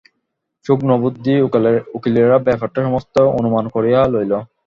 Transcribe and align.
সূক্ষ্ণবুদ্ধি 0.65 1.33
উকিলেরা 1.97 2.37
ব্যাপারটা 2.47 2.79
সমস্তই 2.87 3.27
অনুমান 3.39 3.65
করিয়া 3.75 3.99
লইল। 4.13 4.33